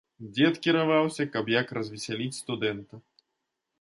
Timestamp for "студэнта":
2.41-2.93